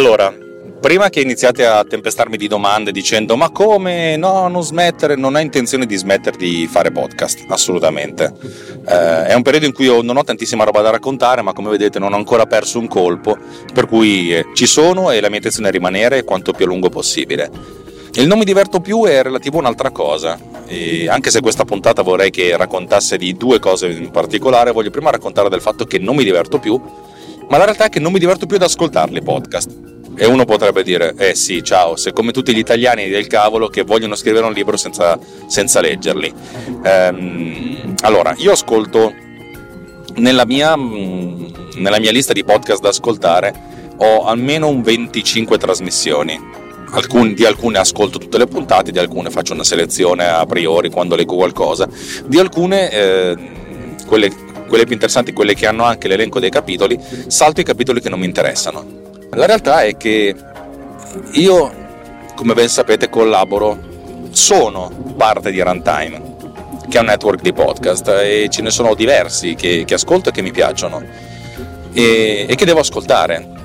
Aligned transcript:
Allora, 0.00 0.34
prima 0.80 1.10
che 1.10 1.20
iniziate 1.20 1.66
a 1.66 1.84
tempestarmi 1.84 2.38
di 2.38 2.48
domande 2.48 2.90
dicendo 2.90 3.36
ma 3.36 3.50
come? 3.50 4.16
No 4.16 4.48
non 4.48 4.62
smettere. 4.62 5.14
Non 5.14 5.34
ho 5.34 5.40
intenzione 5.40 5.84
di 5.84 5.94
smettere 5.94 6.38
di 6.38 6.66
fare 6.66 6.90
podcast 6.90 7.44
assolutamente. 7.48 8.32
Eh, 8.88 9.26
è 9.26 9.34
un 9.34 9.42
periodo 9.42 9.66
in 9.66 9.74
cui 9.74 9.88
ho, 9.88 10.00
non 10.00 10.16
ho 10.16 10.24
tantissima 10.24 10.64
roba 10.64 10.80
da 10.80 10.88
raccontare 10.88 11.42
ma 11.42 11.52
come 11.52 11.68
vedete 11.68 11.98
non 11.98 12.14
ho 12.14 12.16
ancora 12.16 12.46
perso 12.46 12.78
un 12.78 12.88
colpo 12.88 13.36
per 13.74 13.84
cui 13.84 14.34
eh, 14.34 14.46
ci 14.54 14.64
sono 14.64 15.10
e 15.10 15.20
la 15.20 15.28
mia 15.28 15.36
intenzione 15.36 15.68
è 15.68 15.70
rimanere 15.70 16.24
quanto 16.24 16.52
più 16.52 16.64
a 16.64 16.68
lungo 16.68 16.88
possibile. 16.88 17.50
Il 18.14 18.26
non 18.26 18.38
mi 18.38 18.46
diverto 18.46 18.80
più 18.80 19.04
è 19.04 19.22
relativo 19.22 19.58
a 19.58 19.60
un'altra 19.60 19.90
cosa 19.90 20.40
e 20.66 21.10
anche 21.10 21.30
se 21.30 21.42
questa 21.42 21.66
puntata 21.66 22.00
vorrei 22.00 22.30
che 22.30 22.56
raccontasse 22.56 23.18
di 23.18 23.34
due 23.34 23.58
cose 23.58 23.88
in 23.88 24.10
particolare 24.10 24.72
voglio 24.72 24.88
prima 24.88 25.10
raccontare 25.10 25.50
del 25.50 25.60
fatto 25.60 25.84
che 25.84 25.98
non 25.98 26.16
mi 26.16 26.24
diverto 26.24 26.58
più 26.58 26.80
ma 27.50 27.58
la 27.58 27.64
realtà 27.64 27.86
è 27.86 27.88
che 27.90 28.00
non 28.00 28.12
mi 28.12 28.18
diverto 28.18 28.46
più 28.46 28.56
ad 28.56 28.62
ascoltarli 28.62 29.18
i 29.18 29.22
podcast 29.22 29.89
e 30.20 30.26
uno 30.26 30.44
potrebbe 30.44 30.82
dire, 30.82 31.14
eh 31.16 31.34
sì, 31.34 31.64
ciao, 31.64 31.96
sei 31.96 32.12
come 32.12 32.30
tutti 32.30 32.54
gli 32.54 32.58
italiani 32.58 33.08
del 33.08 33.26
cavolo 33.26 33.68
che 33.68 33.84
vogliono 33.84 34.14
scrivere 34.14 34.44
un 34.44 34.52
libro 34.52 34.76
senza, 34.76 35.18
senza 35.46 35.80
leggerli. 35.80 36.30
Ehm, 36.84 37.94
allora, 38.02 38.34
io 38.36 38.52
ascolto 38.52 39.14
nella 40.16 40.44
mia, 40.44 40.76
mm, 40.76 41.46
nella 41.76 41.98
mia 41.98 42.12
lista 42.12 42.34
di 42.34 42.44
podcast 42.44 42.82
da 42.82 42.90
ascoltare 42.90 43.94
ho 43.96 44.26
almeno 44.26 44.68
un 44.68 44.82
25 44.82 45.56
trasmissioni. 45.56 46.38
Alcun, 46.90 47.32
di 47.32 47.46
alcune 47.46 47.78
ascolto 47.78 48.18
tutte 48.18 48.36
le 48.36 48.46
puntate, 48.46 48.92
di 48.92 48.98
alcune 48.98 49.30
faccio 49.30 49.54
una 49.54 49.64
selezione 49.64 50.26
a 50.26 50.44
priori 50.44 50.90
quando 50.90 51.16
leggo 51.16 51.36
qualcosa, 51.36 51.88
di 52.26 52.38
alcune, 52.38 52.90
eh, 52.90 53.36
quelle, 54.06 54.30
quelle 54.68 54.84
più 54.84 54.92
interessanti, 54.92 55.32
quelle 55.32 55.54
che 55.54 55.66
hanno 55.66 55.84
anche 55.84 56.08
l'elenco 56.08 56.40
dei 56.40 56.50
capitoli, 56.50 56.98
salto 57.28 57.62
i 57.62 57.64
capitoli 57.64 58.02
che 58.02 58.10
non 58.10 58.18
mi 58.18 58.26
interessano 58.26 59.08
la 59.30 59.46
realtà 59.46 59.82
è 59.82 59.96
che 59.96 60.34
io, 61.32 61.72
come 62.34 62.54
ben 62.54 62.68
sapete, 62.68 63.08
collaboro, 63.08 63.78
sono 64.30 64.90
parte 65.16 65.50
di 65.50 65.60
Runtime, 65.60 66.36
che 66.88 66.96
è 66.96 67.00
un 67.00 67.06
network 67.06 67.40
di 67.40 67.52
podcast 67.52 68.08
e 68.08 68.48
ce 68.50 68.62
ne 68.62 68.70
sono 68.70 68.94
diversi 68.94 69.54
che, 69.54 69.84
che 69.86 69.94
ascolto 69.94 70.28
e 70.28 70.32
che 70.32 70.42
mi 70.42 70.50
piacciono 70.50 71.02
e, 71.92 72.46
e 72.48 72.54
che 72.54 72.64
devo 72.64 72.80
ascoltare 72.80 73.58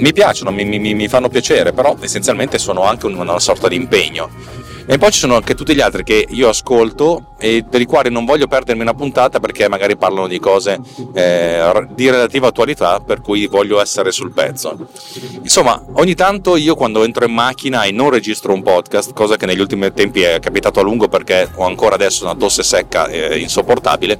mi 0.00 0.12
piacciono, 0.12 0.50
mi, 0.50 0.64
mi, 0.64 0.94
mi, 0.94 1.08
fanno 1.08 1.28
piacere, 1.28 1.72
però 1.72 1.94
essenzialmente 2.00 2.58
sono 2.58 2.84
anche 2.84 3.06
una 3.06 3.38
sorta 3.38 3.68
di 3.68 3.76
impegno. 3.76 4.30
E 4.92 4.98
poi 4.98 5.12
ci 5.12 5.20
sono 5.20 5.36
anche 5.36 5.54
tutti 5.54 5.72
gli 5.72 5.80
altri 5.80 6.02
che 6.02 6.26
io 6.30 6.48
ascolto 6.48 7.34
e 7.38 7.62
per 7.62 7.80
i 7.80 7.84
quali 7.84 8.10
non 8.10 8.24
voglio 8.24 8.48
perdermi 8.48 8.82
una 8.82 8.92
puntata 8.92 9.38
perché 9.38 9.68
magari 9.68 9.96
parlano 9.96 10.26
di 10.26 10.40
cose 10.40 10.80
eh, 11.14 11.86
di 11.94 12.10
relativa 12.10 12.48
attualità 12.48 12.98
per 12.98 13.20
cui 13.20 13.46
voglio 13.46 13.80
essere 13.80 14.10
sul 14.10 14.32
pezzo. 14.32 14.88
Insomma, 15.42 15.80
ogni 15.92 16.16
tanto 16.16 16.56
io 16.56 16.74
quando 16.74 17.04
entro 17.04 17.24
in 17.24 17.32
macchina 17.32 17.84
e 17.84 17.92
non 17.92 18.10
registro 18.10 18.52
un 18.52 18.64
podcast, 18.64 19.12
cosa 19.12 19.36
che 19.36 19.46
negli 19.46 19.60
ultimi 19.60 19.92
tempi 19.92 20.22
è 20.22 20.40
capitato 20.40 20.80
a 20.80 20.82
lungo 20.82 21.06
perché 21.06 21.48
ho 21.54 21.66
ancora 21.66 21.94
adesso 21.94 22.24
una 22.24 22.34
tosse 22.34 22.64
secca 22.64 23.06
e 23.06 23.38
insopportabile, 23.38 24.18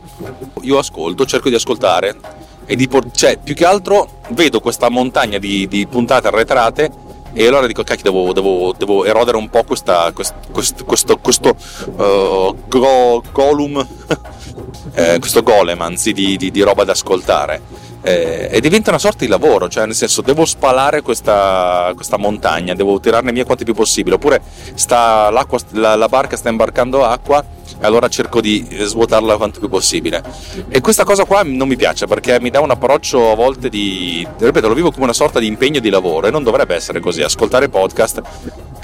io 0.60 0.78
ascolto, 0.78 1.26
cerco 1.26 1.48
di 1.48 1.56
ascoltare 1.56 2.16
e 2.64 2.76
di 2.76 2.88
cioè, 3.10 3.38
più 3.42 3.54
che 3.56 3.64
altro 3.64 4.20
vedo 4.28 4.60
questa 4.60 4.88
montagna 4.88 5.38
di, 5.38 5.66
di 5.66 5.84
puntate 5.88 6.28
arretrate 6.28 7.08
e 7.32 7.46
allora 7.46 7.66
dico 7.66 7.82
cacchio 7.82 8.10
devo, 8.10 8.32
devo, 8.32 8.74
devo 8.76 9.04
erodere 9.04 9.36
un 9.36 9.48
po' 9.48 9.64
questa, 9.64 10.10
quest, 10.12 10.34
questo, 10.50 10.84
questo, 10.84 11.18
questo 11.18 11.54
uh, 11.96 12.56
go, 12.68 13.22
golem 13.32 13.86
eh, 14.94 15.18
questo 15.18 15.42
golem 15.42 15.80
anzi 15.80 16.12
di, 16.12 16.36
di, 16.36 16.50
di 16.50 16.62
roba 16.62 16.84
da 16.84 16.92
ascoltare. 16.92 17.88
Eh, 18.02 18.48
e 18.50 18.60
diventa 18.60 18.88
una 18.88 18.98
sorta 18.98 19.24
di 19.24 19.30
lavoro, 19.30 19.68
cioè 19.68 19.84
nel 19.84 19.94
senso 19.94 20.22
devo 20.22 20.46
spalare 20.46 21.02
questa, 21.02 21.92
questa 21.94 22.16
montagna, 22.16 22.74
devo 22.74 22.98
tirarne 22.98 23.30
via 23.30 23.44
quanto 23.44 23.64
più 23.64 23.74
possibile, 23.74 24.14
oppure 24.14 24.40
sta, 24.74 25.28
la, 25.30 25.96
la, 25.96 26.08
barca 26.08 26.36
sta 26.36 26.48
imbarcando 26.48 27.04
acqua 27.04 27.44
e 27.80 27.86
allora 27.86 28.08
cerco 28.08 28.40
di 28.40 28.66
svuotarla 28.70 29.36
quanto 29.36 29.58
più 29.58 29.68
possibile. 29.68 30.22
E 30.68 30.80
questa 30.80 31.04
cosa 31.04 31.24
qua 31.24 31.42
non 31.42 31.66
mi 31.66 31.76
piace 31.76 32.06
perché 32.06 32.38
mi 32.40 32.50
dà 32.50 32.60
un 32.60 32.70
approccio 32.70 33.32
a 33.32 33.34
volte 33.34 33.70
di, 33.70 34.26
ripeto, 34.38 34.68
lo 34.68 34.74
vivo 34.74 34.90
come 34.90 35.04
una 35.04 35.12
sorta 35.14 35.38
di 35.38 35.46
impegno 35.46 35.80
di 35.80 35.88
lavoro 35.88 36.26
e 36.26 36.30
non 36.30 36.42
dovrebbe 36.42 36.74
essere 36.74 37.00
così. 37.00 37.22
Ascoltare 37.22 37.68
podcast 37.68 38.22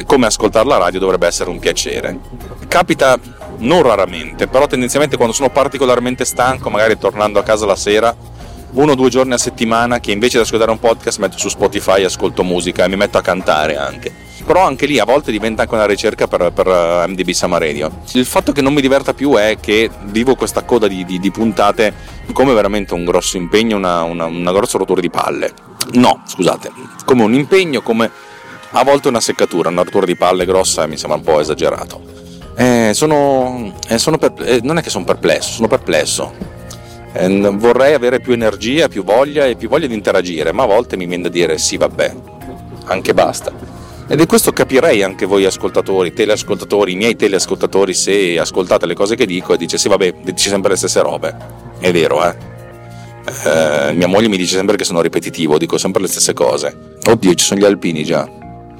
come 0.06 0.26
ascoltare 0.26 0.66
la 0.66 0.78
radio 0.78 0.98
dovrebbe 0.98 1.26
essere 1.26 1.50
un 1.50 1.58
piacere. 1.58 2.18
Capita 2.68 3.18
non 3.58 3.82
raramente, 3.82 4.48
però 4.48 4.66
tendenzialmente 4.66 5.16
quando 5.16 5.34
sono 5.34 5.50
particolarmente 5.50 6.24
stanco, 6.24 6.70
magari 6.70 6.98
tornando 6.98 7.38
a 7.38 7.42
casa 7.42 7.66
la 7.66 7.76
sera, 7.76 8.14
uno 8.72 8.92
o 8.92 8.94
due 8.94 9.10
giorni 9.10 9.34
a 9.34 9.38
settimana 9.38 10.00
che 10.00 10.12
invece 10.12 10.38
di 10.38 10.44
ascoltare 10.44 10.70
un 10.70 10.80
podcast 10.80 11.18
metto 11.18 11.38
su 11.38 11.48
Spotify 11.48 12.00
e 12.00 12.04
ascolto 12.06 12.42
musica 12.42 12.84
e 12.84 12.88
mi 12.88 12.96
metto 12.96 13.18
a 13.18 13.22
cantare 13.22 13.76
anche 13.76 14.25
però 14.46 14.64
anche 14.64 14.86
lì 14.86 15.00
a 15.00 15.04
volte 15.04 15.32
diventa 15.32 15.62
anche 15.62 15.74
una 15.74 15.86
ricerca 15.86 16.28
per, 16.28 16.52
per 16.52 16.68
eh, 16.68 17.06
MDB 17.08 17.30
Summer 17.30 17.60
Radio. 17.60 17.90
Il 18.12 18.24
fatto 18.24 18.52
che 18.52 18.62
non 18.62 18.72
mi 18.72 18.80
diverta 18.80 19.12
più 19.12 19.34
è 19.34 19.58
che 19.60 19.90
vivo 20.04 20.36
questa 20.36 20.62
coda 20.62 20.86
di, 20.86 21.04
di, 21.04 21.18
di 21.18 21.30
puntate 21.32 21.92
come 22.32 22.54
veramente 22.54 22.94
un 22.94 23.04
grosso 23.04 23.36
impegno, 23.36 23.76
una, 23.76 24.02
una, 24.04 24.26
una 24.26 24.52
grossa 24.52 24.78
rottura 24.78 25.00
di 25.00 25.10
palle. 25.10 25.52
No, 25.94 26.22
scusate, 26.24 26.70
come 27.04 27.24
un 27.24 27.34
impegno, 27.34 27.82
come 27.82 28.08
a 28.70 28.84
volte 28.84 29.08
una 29.08 29.20
seccatura, 29.20 29.68
una 29.68 29.82
rottura 29.82 30.06
di 30.06 30.16
palle 30.16 30.44
grossa 30.44 30.86
mi 30.86 30.96
sembra 30.96 31.18
un 31.18 31.24
po' 31.24 31.40
esagerato. 31.40 32.00
Eh, 32.56 32.92
sono, 32.94 33.74
eh, 33.88 33.98
sono 33.98 34.16
per, 34.16 34.32
eh, 34.42 34.60
non 34.62 34.78
è 34.78 34.82
che 34.82 34.90
sono 34.90 35.04
perplesso, 35.04 35.50
sono 35.54 35.66
perplesso. 35.66 36.32
Eh, 37.12 37.28
vorrei 37.54 37.94
avere 37.94 38.20
più 38.20 38.32
energia, 38.32 38.86
più 38.86 39.02
voglia 39.02 39.44
e 39.44 39.56
più 39.56 39.68
voglia 39.68 39.88
di 39.88 39.94
interagire, 39.94 40.52
ma 40.52 40.62
a 40.62 40.66
volte 40.66 40.96
mi 40.96 41.06
viene 41.06 41.24
da 41.24 41.28
dire 41.30 41.58
sì, 41.58 41.76
vabbè, 41.76 42.14
anche 42.84 43.12
basta. 43.12 43.75
Ed 44.08 44.20
è 44.20 44.26
questo 44.26 44.52
capirei 44.52 45.02
anche 45.02 45.26
voi 45.26 45.44
ascoltatori, 45.44 46.12
teleascoltatori, 46.12 46.92
i 46.92 46.96
miei 46.96 47.16
teleascoltatori, 47.16 47.92
se 47.92 48.38
ascoltate 48.38 48.86
le 48.86 48.94
cose 48.94 49.16
che 49.16 49.26
dico 49.26 49.52
e 49.52 49.56
dice 49.56 49.78
sì 49.78 49.88
vabbè, 49.88 50.14
dici 50.22 50.48
sempre 50.48 50.70
le 50.70 50.76
stesse 50.76 51.02
robe. 51.02 51.36
È 51.80 51.90
vero, 51.90 52.24
eh? 52.24 52.36
eh 53.46 53.92
mia 53.94 54.06
moglie 54.06 54.28
mi 54.28 54.36
dice 54.36 54.54
sempre 54.54 54.76
che 54.76 54.84
sono 54.84 55.00
ripetitivo, 55.00 55.58
dico 55.58 55.76
sempre 55.76 56.02
le 56.02 56.08
stesse 56.08 56.34
cose. 56.34 56.98
Oddio, 57.04 57.34
ci 57.34 57.44
sono 57.44 57.58
gli 57.58 57.64
alpini 57.64 58.04
già. 58.04 58.30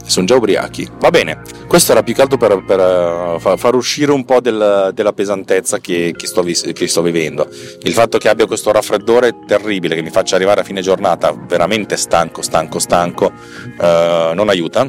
Sono 0.05 0.27
già 0.27 0.37
ubriachi. 0.37 0.89
Va 1.01 1.11
bene, 1.11 1.43
questo 1.67 1.91
era 1.91 2.05
più 2.05 2.15
che 2.15 2.23
altro 2.23 2.39
per, 2.39 2.63
per 2.65 2.79
uh, 2.79 3.57
far 3.57 3.75
uscire 3.75 4.13
un 4.13 4.25
po' 4.25 4.41
del, 4.41 4.93
della 4.95 5.13
pesantezza 5.13 5.81
che, 5.81 6.15
che, 6.17 6.27
sto, 6.29 6.45
che, 6.45 6.87
sto, 6.87 7.03
vivendo. 7.03 7.49
Il 7.83 7.93
fatto 7.93 8.17
che 8.19 8.29
abbia 8.29 8.47
questo 8.47 8.71
raffreddore 8.71 9.33
terribile 9.45 9.97
che 9.97 10.03
mi 10.03 10.11
faccia 10.11 10.37
arrivare 10.37 10.61
a 10.61 10.65
fine 10.65 10.83
giornata 10.83 11.33
veramente 11.33 11.97
stanco, 11.97 12.43
stanco, 12.43 12.79
stanco, 12.79 13.33
uh, 13.81 14.33
non 14.33 14.49
aiuta 14.49 14.89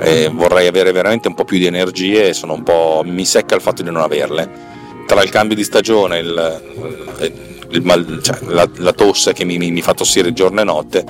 e 0.00 0.30
vorrei 0.32 0.66
avere 0.66 0.92
veramente 0.92 1.28
un 1.28 1.34
po' 1.34 1.44
più 1.44 1.58
di 1.58 1.66
energie 1.66 2.28
e 2.28 2.32
sono 2.32 2.54
un 2.54 2.62
po', 2.62 3.02
mi 3.04 3.24
secca 3.24 3.54
il 3.54 3.60
fatto 3.60 3.82
di 3.82 3.90
non 3.90 4.02
averle. 4.02 4.68
Tra 5.06 5.22
il 5.22 5.30
cambio 5.30 5.56
di 5.56 5.64
stagione, 5.64 6.18
il, 6.18 6.62
il 7.70 7.82
mal, 7.82 8.20
cioè, 8.22 8.38
la, 8.42 8.68
la, 8.76 8.92
tosse 8.92 9.32
che 9.32 9.44
mi, 9.44 9.58
mi, 9.58 9.70
mi, 9.70 9.82
fa 9.82 9.92
tossire 9.92 10.32
giorno 10.32 10.60
e 10.60 10.64
notte, 10.64 11.04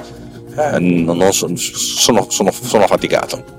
eh, 0.56 0.78
non, 0.78 1.16
non 1.16 1.32
so, 1.32 1.54
sono, 1.56 2.26
sono, 2.28 2.50
sono 2.50 2.84
affaticato. 2.84 3.58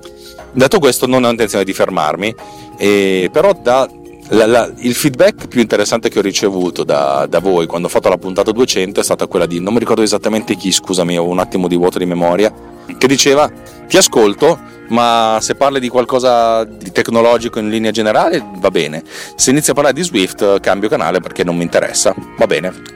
Detto 0.52 0.80
questo 0.80 1.08
non 1.08 1.24
ho 1.24 1.30
intenzione 1.30 1.64
di 1.64 1.74
fermarmi, 1.74 2.34
eh, 2.78 3.30
però 3.32 3.54
da 3.54 3.90
la, 4.32 4.46
la, 4.46 4.72
il 4.78 4.96
feedback 4.96 5.48
più 5.48 5.60
interessante 5.62 6.10
che 6.10 6.20
ho 6.20 6.22
ricevuto 6.22 6.84
da, 6.84 7.26
da, 7.28 7.40
voi 7.40 7.66
quando 7.66 7.88
ho 7.88 7.90
fatto 7.90 8.10
la 8.10 8.18
puntata 8.18 8.52
200 8.52 9.00
è 9.00 9.04
stata 9.04 9.28
quella 9.28 9.46
di, 9.46 9.60
non 9.60 9.74
mi 9.74 9.80
ricordo 9.80 10.02
esattamente 10.02 10.56
chi, 10.56 10.72
scusami, 10.72 11.18
ho 11.18 11.28
un 11.28 11.40
attimo 11.40 11.68
di 11.68 11.76
vuoto 11.76 11.98
di 11.98 12.06
memoria, 12.06 12.54
che 12.98 13.08
diceva 13.08 13.52
ti 13.88 13.98
ascolto, 13.98 14.58
ma 14.90 15.38
se 15.42 15.56
parli 15.56 15.80
di 15.80 15.90
qualcosa 15.90 16.64
di 16.64 16.92
tecnologico 16.92 17.60
in 17.60 17.70
linea 17.70 17.92
generale 17.92 18.46
va 18.58 18.72
bene. 18.72 19.04
Se 19.36 19.52
inizi 19.52 19.72
a 19.72 19.74
parlare 19.74 19.96
di 19.96 20.04
Swift 20.04 20.60
cambio 20.62 20.88
canale 20.88 21.20
perché 21.20 21.44
non 21.44 21.58
mi 21.58 21.64
interessa, 21.64 22.14
va 22.38 22.48
bene. 22.48 22.91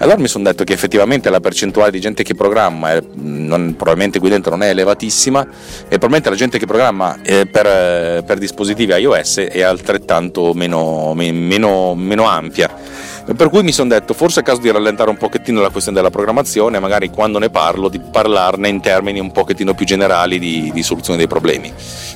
Allora 0.00 0.18
mi 0.18 0.28
sono 0.28 0.44
detto 0.44 0.64
che 0.64 0.72
effettivamente 0.72 1.28
la 1.28 1.40
percentuale 1.40 1.90
di 1.90 2.00
gente 2.00 2.22
che 2.22 2.34
programma, 2.34 2.92
è, 2.92 3.02
non, 3.16 3.74
probabilmente 3.76 4.18
qui 4.18 4.30
dentro 4.30 4.50
non 4.50 4.62
è 4.62 4.70
elevatissima, 4.70 5.42
e 5.42 5.98
probabilmente 5.98 6.30
la 6.30 6.36
gente 6.36 6.58
che 6.58 6.64
programma 6.64 7.18
eh, 7.22 7.46
per, 7.46 7.66
eh, 7.66 8.22
per, 8.24 8.38
dispositivi 8.38 8.94
iOS 8.94 9.40
è 9.40 9.60
altrettanto 9.60 10.54
meno, 10.54 11.12
meno, 11.14 11.94
meno 11.94 12.24
ampia 12.24 13.10
per 13.34 13.48
cui 13.48 13.62
mi 13.62 13.70
sono 13.70 13.90
detto, 13.90 14.12
forse 14.12 14.40
è 14.40 14.42
caso 14.42 14.60
di 14.60 14.70
rallentare 14.70 15.10
un 15.10 15.16
pochettino 15.16 15.60
la 15.60 15.70
questione 15.70 15.96
della 15.98 16.10
programmazione, 16.10 16.80
magari 16.80 17.10
quando 17.10 17.38
ne 17.38 17.48
parlo, 17.48 17.88
di 17.88 18.00
parlarne 18.00 18.68
in 18.68 18.80
termini 18.80 19.20
un 19.20 19.30
pochettino 19.30 19.74
più 19.74 19.86
generali 19.86 20.38
di, 20.38 20.70
di 20.72 20.82
soluzione 20.82 21.18
dei 21.18 21.28
problemi. 21.28 21.72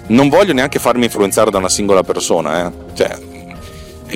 Non 0.09 0.29
voglio 0.29 0.53
neanche 0.53 0.79
farmi 0.79 1.05
influenzare 1.05 1.51
da 1.51 1.59
una 1.59 1.69
singola 1.69 2.03
persona, 2.03 2.67
eh? 2.67 2.73
cioè, 2.95 3.17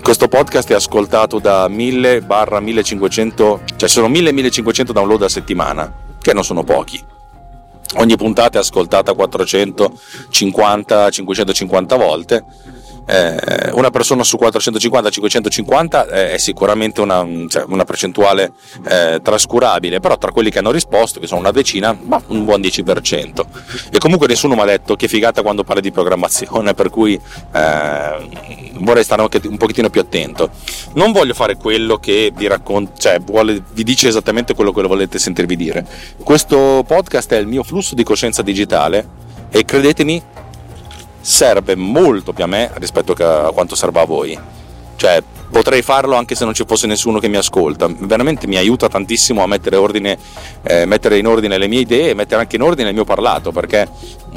questo 0.01 0.29
podcast 0.29 0.71
è 0.71 0.75
ascoltato 0.75 1.39
da 1.39 1.69
1000 1.69 2.23
barra 2.23 2.61
1500, 2.61 3.61
cioè 3.77 3.89
sono 3.89 4.09
1000-1500 4.09 4.93
download 4.93 5.23
a 5.23 5.29
settimana, 5.29 5.93
che 6.21 6.33
non 6.33 6.45
sono 6.45 6.63
pochi. 6.63 7.05
Ogni 7.97 8.17
puntata 8.17 8.59
è 8.59 8.61
ascoltata 8.61 9.13
450-550 9.13 11.97
volte 11.97 12.45
eh, 13.09 13.71
una 13.73 13.91
persona 13.91 14.23
su 14.23 14.37
450-550 14.39 16.13
eh, 16.13 16.33
è 16.33 16.39
sicuramente 16.39 17.01
una, 17.01 17.27
cioè, 17.49 17.65
una 17.67 17.85
percentuale 17.85 18.53
eh, 18.87 19.21
trascurabile, 19.23 19.99
però 19.99 20.19
tra 20.19 20.31
quelli 20.31 20.51
che 20.51 20.59
hanno 20.59 20.71
risposto, 20.71 21.19
che 21.19 21.27
sono 21.27 21.41
una 21.41 21.51
decina, 21.51 21.97
ma 21.99 22.21
un 22.27 22.45
buon 22.45 22.61
10%. 22.61 23.45
E 23.91 23.99
comunque 23.99 24.27
nessuno 24.27 24.55
mi 24.55 24.61
ha 24.61 24.67
detto 24.67 24.95
che 24.95 25.09
figata 25.09 25.41
quando 25.41 25.65
parli 25.65 25.81
di 25.81 25.91
programmazione, 25.91 26.75
per 26.75 26.91
cui 26.91 27.15
eh, 27.15 28.29
vorrei 28.75 29.05
stare 29.05 29.23
anche 29.23 29.41
un 29.47 29.57
pochettino 29.57 29.89
più 29.89 30.03
attento. 30.03 30.51
Non 30.95 31.13
voglio 31.13 31.33
fare 31.33 31.57
quello 31.57 31.97
che 31.97 32.31
vi 32.37 32.47
racconta, 32.47 32.93
cioè 32.99 33.21
vuole, 33.21 33.63
vi 33.73 33.85
dice 33.85 34.09
esattamente 34.09 34.55
quello 34.55 34.73
che 34.73 34.83
volete 34.83 35.19
sentirvi 35.19 35.57
dire. 35.57 35.87
Questo 36.23 36.85
podcast 36.87 37.33
è 37.33 37.39
il 37.39 37.47
mio 37.47 37.63
flusso 37.63 37.95
di 37.95 38.03
coscienza 38.03 38.43
digitale 38.43 39.27
e 39.51 39.65
credetemi 39.65 40.23
serve 41.29 41.77
molto 41.77 42.33
più 42.33 42.43
a 42.43 42.47
me 42.47 42.71
rispetto 42.77 43.13
a 43.13 43.53
quanto 43.53 43.75
serve 43.75 44.01
a 44.01 44.05
voi. 44.07 44.39
Cioè, 44.97 45.23
potrei 45.51 45.83
farlo 45.83 46.17
anche 46.17 46.35
se 46.35 46.45
non 46.45 46.55
ci 46.55 46.65
fosse 46.67 46.87
nessuno 46.87 47.19
che 47.19 47.29
mi 47.29 47.37
ascolta. 47.37 47.87
Veramente 47.87 48.47
mi 48.47 48.57
aiuta 48.57 48.89
tantissimo 48.89 49.43
a 49.43 49.47
mettere, 49.47 49.77
ordine, 49.77 50.17
eh, 50.63 50.87
mettere 50.87 51.19
in 51.19 51.27
ordine 51.27 51.59
le 51.59 51.69
mie 51.69 51.81
idee 51.81 52.11
e 52.11 52.15
mettere 52.15 52.41
anche 52.41 52.57
in 52.57 52.63
ordine 52.63 52.89
il 52.89 52.95
mio 52.95 53.05
parlato, 53.05 53.53
perché 53.53 53.87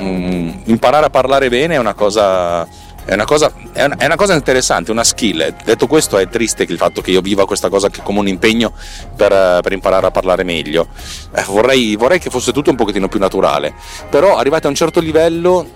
mm, 0.01 0.49
imparare 0.65 1.05
a 1.05 1.09
parlare 1.09 1.47
bene 1.47 1.75
è 1.75 1.77
una 1.77 1.93
cosa 1.93 2.67
è 3.03 3.15
una, 3.15 3.25
cosa, 3.25 3.51
è, 3.73 3.83
una, 3.83 3.95
è 3.97 4.05
una, 4.05 4.15
cosa, 4.15 4.35
interessante, 4.35 4.91
una 4.91 5.03
skill. 5.03 5.55
Detto 5.63 5.87
questo, 5.87 6.17
è 6.17 6.27
triste 6.27 6.65
il 6.67 6.77
fatto 6.77 7.01
che 7.01 7.11
io 7.11 7.21
viva 7.21 7.47
questa 7.47 7.67
cosa 7.67 7.89
come 8.03 8.19
un 8.19 8.27
impegno 8.27 8.73
per, 9.15 9.61
per 9.61 9.71
imparare 9.71 10.05
a 10.05 10.11
parlare 10.11 10.44
meglio. 10.44 10.87
Eh, 11.33 11.44
vorrei, 11.47 11.95
vorrei, 11.95 12.19
che 12.19 12.29
fosse 12.29 12.51
tutto 12.51 12.69
un 12.69 12.75
pochettino 12.75 13.07
più 13.07 13.19
naturale. 13.19 13.73
Però, 14.09 14.37
arrivati 14.37 14.67
a 14.67 14.69
un 14.69 14.75
certo 14.75 14.99
livello, 14.99 15.67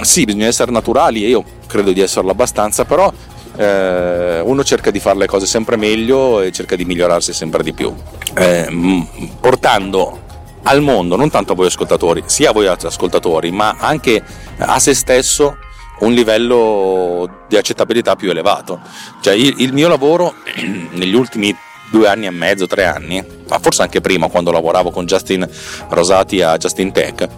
sì, 0.00 0.24
bisogna 0.24 0.46
essere 0.46 0.70
naturali 0.70 1.24
e 1.24 1.28
io 1.28 1.44
credo 1.66 1.92
di 1.92 2.00
esserlo 2.00 2.30
abbastanza, 2.30 2.84
però 2.84 3.12
eh, 3.56 4.40
uno 4.40 4.64
cerca 4.64 4.90
di 4.90 4.98
fare 4.98 5.18
le 5.18 5.26
cose 5.26 5.46
sempre 5.46 5.76
meglio 5.76 6.40
e 6.40 6.50
cerca 6.52 6.76
di 6.76 6.84
migliorarsi 6.84 7.32
sempre 7.32 7.62
di 7.62 7.72
più. 7.72 7.94
Eh, 8.34 9.06
portando 9.40 10.20
al 10.64 10.80
mondo, 10.80 11.16
non 11.16 11.30
tanto 11.30 11.52
a 11.52 11.54
voi 11.54 11.66
ascoltatori, 11.66 12.22
sia 12.26 12.50
a 12.50 12.52
voi 12.52 12.66
ascoltatori, 12.66 13.50
ma 13.50 13.76
anche 13.78 14.22
a 14.58 14.78
se 14.78 14.94
stesso 14.94 15.56
un 16.00 16.12
livello 16.12 17.44
di 17.48 17.56
accettabilità 17.56 18.16
più 18.16 18.30
elevato. 18.30 18.80
Cioè 19.20 19.34
il, 19.34 19.54
il 19.58 19.72
mio 19.72 19.88
lavoro 19.88 20.34
negli 20.92 21.14
ultimi 21.14 21.54
due 21.90 22.08
anni 22.08 22.26
e 22.26 22.30
mezzo, 22.30 22.66
tre 22.66 22.86
anni, 22.86 23.22
ma 23.48 23.58
forse 23.58 23.82
anche 23.82 24.00
prima 24.00 24.28
quando 24.28 24.50
lavoravo 24.50 24.90
con 24.90 25.04
Justin 25.04 25.48
Rosati 25.90 26.40
a 26.40 26.56
Justin 26.56 26.90
Tech, 26.90 27.28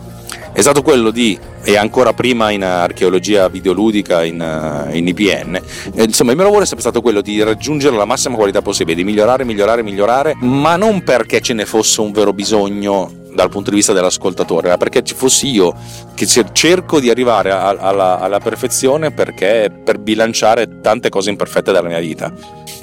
è 0.54 0.60
stato 0.60 0.82
quello 0.82 1.10
di, 1.10 1.36
e 1.64 1.76
ancora 1.76 2.12
prima 2.12 2.50
in 2.50 2.62
archeologia 2.62 3.48
videoludica 3.48 4.22
in, 4.22 4.88
in 4.92 5.08
IPN, 5.08 5.60
insomma 5.96 6.30
il 6.30 6.36
mio 6.36 6.46
lavoro 6.46 6.62
è 6.62 6.66
sempre 6.66 6.84
stato 6.84 7.02
quello 7.02 7.20
di 7.20 7.42
raggiungere 7.42 7.96
la 7.96 8.04
massima 8.04 8.36
qualità 8.36 8.62
possibile, 8.62 8.94
di 8.94 9.02
migliorare, 9.02 9.44
migliorare, 9.44 9.82
migliorare, 9.82 10.36
ma 10.38 10.76
non 10.76 11.02
perché 11.02 11.40
ce 11.40 11.54
ne 11.54 11.66
fosse 11.66 12.00
un 12.00 12.12
vero 12.12 12.32
bisogno 12.32 13.22
dal 13.34 13.48
punto 13.48 13.70
di 13.70 13.76
vista 13.76 13.92
dell'ascoltatore, 13.92 14.68
ma 14.68 14.76
perché 14.76 15.02
ci 15.02 15.14
fossi 15.14 15.48
io 15.48 15.74
che 16.14 16.24
cerco 16.52 17.00
di 17.00 17.10
arrivare 17.10 17.50
alla, 17.50 18.20
alla 18.20 18.38
perfezione 18.38 19.10
perché 19.10 19.72
per 19.84 19.98
bilanciare 19.98 20.80
tante 20.80 21.08
cose 21.08 21.30
imperfette 21.30 21.72
della 21.72 21.88
mia 21.88 21.98
vita. 21.98 22.32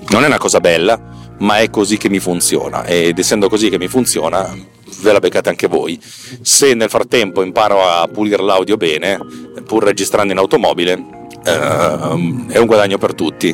Non 0.09 0.25
è 0.25 0.27
una 0.27 0.37
cosa 0.37 0.59
bella, 0.59 0.99
ma 1.37 1.59
è 1.59 1.69
così 1.69 1.95
che 1.95 2.09
mi 2.09 2.19
funziona 2.19 2.83
ed 2.83 3.17
essendo 3.17 3.47
così 3.47 3.69
che 3.69 3.77
mi 3.77 3.87
funziona 3.87 4.53
ve 5.01 5.11
la 5.11 5.19
beccate 5.19 5.49
anche 5.49 5.67
voi. 5.67 5.99
Se 6.41 6.73
nel 6.73 6.89
frattempo 6.89 7.41
imparo 7.43 7.81
a 7.83 8.07
pulire 8.11 8.43
l'audio 8.43 8.77
bene, 8.77 9.19
pur 9.65 9.83
registrando 9.83 10.31
in 10.33 10.39
automobile, 10.39 10.91
ehm, 11.43 12.51
è 12.51 12.57
un 12.57 12.65
guadagno 12.65 12.97
per 12.97 13.13
tutti. 13.13 13.49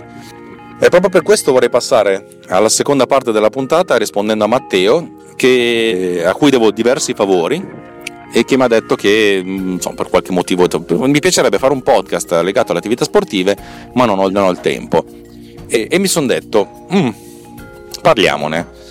E 0.80 0.90
proprio 0.90 1.10
per 1.10 1.24
questo 1.24 1.52
vorrei 1.52 1.70
passare 1.70 2.40
alla 2.50 2.70
seconda 2.70 3.08
parte 3.08 3.32
della 3.32 3.50
puntata 3.50 3.98
rispondendo 3.98 4.44
a 4.44 4.48
Matteo 4.48 5.16
che, 5.36 6.22
a 6.24 6.34
cui 6.34 6.52
devo 6.52 6.70
diversi 6.72 7.14
favori 7.14 7.86
e 8.32 8.44
che 8.46 8.58
mi 8.58 8.64
ha 8.64 8.68
detto 8.68 8.96
che 8.96 9.42
mm, 9.44 9.72
insomma, 9.74 9.96
per 9.96 10.10
qualche 10.10 10.32
motivo 10.32 10.68
mi 10.90 11.20
piacerebbe 11.20 11.58
fare 11.58 11.74
un 11.74 11.82
podcast 11.82 12.32
legato 12.44 12.72
alle 12.72 12.80
attività 12.80 13.06
sportive, 13.06 13.58
ma 13.94 14.06
non 14.06 14.20
ho, 14.20 14.30
non 14.30 14.44
ho 14.44 14.52
il 14.52 14.60
tempo. 14.60 15.04
E, 15.68 15.88
e 15.90 15.98
mi 15.98 16.08
sono 16.08 16.28
detto, 16.28 16.86
mm, 16.94 17.10
parliamone. 18.02 18.86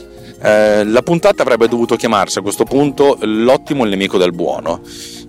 Eh, 0.47 0.85
la 0.85 1.03
puntata 1.03 1.43
avrebbe 1.43 1.67
dovuto 1.67 1.97
chiamarsi 1.97 2.39
a 2.39 2.43
questo 2.43 2.63
punto 2.63 3.19
L'ottimo 3.23 3.83
è 3.83 3.85
il 3.87 3.91
nemico 3.91 4.17
del 4.17 4.31
buono. 4.31 4.81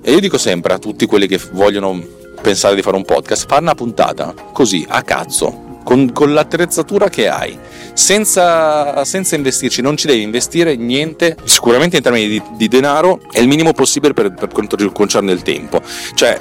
E 0.03 0.11
io 0.11 0.19
dico 0.19 0.37
sempre 0.37 0.73
a 0.73 0.77
tutti 0.77 1.07
quelli 1.07 1.25
che 1.25 1.39
vogliono 1.53 1.99
pensare 2.39 2.75
di 2.75 2.83
fare 2.83 2.95
un 2.95 3.03
podcast, 3.03 3.47
fare 3.47 3.61
una 3.61 3.73
puntata 3.73 4.35
così, 4.53 4.85
a 4.87 5.01
cazzo, 5.01 5.79
con, 5.83 6.11
con 6.11 6.33
l'attrezzatura 6.33 7.09
che 7.09 7.29
hai, 7.29 7.57
senza, 7.93 9.03
senza, 9.05 9.35
investirci, 9.35 9.81
non 9.81 9.97
ci 9.97 10.05
devi 10.05 10.21
investire 10.21 10.75
niente, 10.75 11.35
sicuramente 11.45 11.97
in 11.97 12.03
termini 12.03 12.27
di, 12.27 12.41
di 12.55 12.67
denaro 12.67 13.19
è 13.31 13.39
il 13.39 13.47
minimo 13.47 13.73
possibile 13.73 14.13
per, 14.13 14.31
per 14.35 14.49
quanto 14.49 14.77
concerne 14.91 15.31
il 15.31 15.41
tempo, 15.41 15.81
cioè 16.13 16.39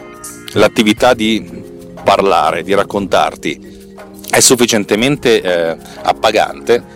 l'attività 0.53 1.15
di 1.15 1.65
parlare, 2.05 2.63
di 2.63 2.75
raccontarti 2.75 3.75
è 4.29 4.41
sufficientemente 4.41 5.41
eh, 5.41 5.77
appagante, 6.03 6.96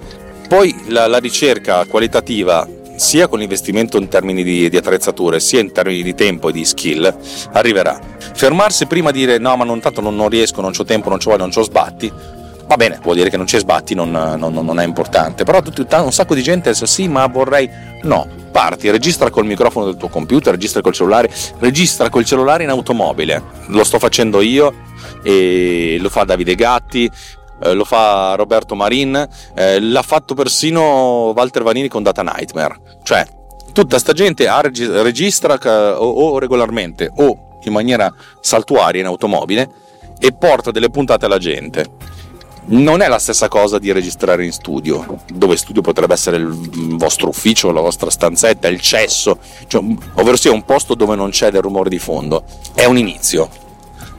poi 0.50 0.75
la, 0.88 1.06
la 1.06 1.19
ricerca 1.19 1.85
qualitativa 1.85 2.67
sia 2.97 3.29
con 3.29 3.38
l'investimento 3.38 3.99
in 3.99 4.08
termini 4.08 4.43
di, 4.43 4.69
di, 4.69 4.76
attrezzature, 4.76 5.38
sia 5.38 5.61
in 5.61 5.70
termini 5.70 6.02
di 6.02 6.12
tempo 6.12 6.49
e 6.49 6.52
di 6.52 6.64
skill, 6.64 7.17
arriverà. 7.52 7.97
Fermarsi 8.35 8.87
prima 8.87 9.12
di 9.12 9.20
dire 9.20 9.38
no, 9.38 9.55
ma 9.55 9.62
non, 9.62 9.79
tanto 9.79 10.00
non, 10.00 10.17
non 10.17 10.29
riesco, 10.29 10.61
non 10.61 10.73
ho 10.76 10.85
tempo, 10.85 11.08
non 11.08 11.20
ci 11.20 11.29
voglio, 11.29 11.43
non 11.43 11.52
ho 11.55 11.62
sbatti, 11.62 12.12
va 12.67 12.76
bene, 12.76 12.99
vuol 13.00 13.14
dire 13.14 13.31
che 13.31 13.37
non 13.37 13.47
c'è 13.47 13.61
sbatti, 13.61 13.94
non, 13.94 14.11
non, 14.11 14.52
non 14.52 14.81
è 14.81 14.85
importante, 14.85 15.44
però 15.44 15.62
tutti, 15.62 15.87
un 15.88 16.12
sacco 16.12 16.35
di 16.35 16.43
gente 16.43 16.70
dice 16.70 16.87
sì, 16.87 17.06
ma 17.06 17.25
vorrei... 17.29 17.70
No, 18.03 18.26
parti, 18.50 18.91
registra 18.91 19.31
col 19.31 19.46
microfono 19.46 19.85
del 19.85 19.96
tuo 19.96 20.08
computer, 20.08 20.53
registra 20.53 20.81
col 20.81 20.93
cellulare, 20.93 21.31
registra 21.61 22.08
col 22.08 22.25
cellulare 22.25 22.64
in 22.64 22.70
automobile, 22.70 23.41
lo 23.67 23.85
sto 23.85 24.00
facendo 24.00 24.41
io 24.41 24.75
e 25.23 25.99
lo 26.00 26.08
fa 26.08 26.25
Davide 26.25 26.56
Gatti, 26.56 27.08
eh, 27.62 27.72
lo 27.74 27.84
fa 27.84 28.34
Roberto 28.34 28.74
Marin, 28.74 29.28
eh, 29.54 29.80
l'ha 29.80 30.02
fatto 30.02 30.34
persino 30.34 31.32
Walter 31.34 31.62
Vanini 31.62 31.88
con 31.88 32.02
Data 32.02 32.22
Nightmare, 32.22 32.80
cioè 33.02 33.26
tutta 33.72 33.98
sta 33.98 34.12
gente 34.12 34.48
registra 35.02 35.58
o, 36.00 36.32
o 36.32 36.38
regolarmente 36.38 37.10
o 37.16 37.58
in 37.62 37.72
maniera 37.72 38.12
saltuaria 38.40 39.00
in 39.00 39.06
automobile 39.06 39.70
e 40.18 40.32
porta 40.32 40.70
delle 40.70 40.90
puntate 40.90 41.26
alla 41.26 41.38
gente. 41.38 42.19
Non 42.62 43.00
è 43.00 43.08
la 43.08 43.19
stessa 43.19 43.48
cosa 43.48 43.79
di 43.79 43.90
registrare 43.90 44.44
in 44.44 44.52
studio, 44.52 45.22
dove 45.32 45.56
studio 45.56 45.81
potrebbe 45.81 46.12
essere 46.12 46.36
il 46.36 46.96
vostro 46.96 47.29
ufficio, 47.29 47.72
la 47.72 47.81
vostra 47.81 48.10
stanzetta, 48.10 48.69
il 48.69 48.81
cesso, 48.81 49.38
cioè, 49.67 49.82
ovvero 50.14 50.36
sia 50.36 50.52
un 50.52 50.64
posto 50.64 50.94
dove 50.94 51.17
non 51.17 51.31
c'è 51.31 51.50
del 51.50 51.62
rumore 51.62 51.88
di 51.88 51.98
fondo. 51.98 52.44
È 52.74 52.84
un 52.84 52.98
inizio 52.98 53.48